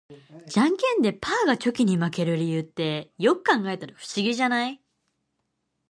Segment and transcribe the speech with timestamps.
[0.47, 4.81] ジャンケンでパーがチョキに負ける理由って、よく考えたら不思議じゃない？